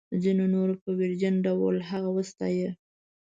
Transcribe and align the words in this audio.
ځینو 0.21 0.45
نورو 0.55 0.73
په 0.83 0.89
ویرجن 0.97 1.35
ډول 1.45 1.75
هغه 1.89 2.09
وستایه. 2.17 2.69